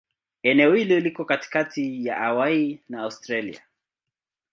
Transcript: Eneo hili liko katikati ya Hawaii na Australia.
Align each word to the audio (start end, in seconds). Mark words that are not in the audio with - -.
Eneo 0.43 0.73
hili 0.73 0.99
liko 0.99 1.25
katikati 1.25 2.05
ya 2.05 2.15
Hawaii 2.15 2.79
na 2.89 3.01
Australia. 3.01 3.61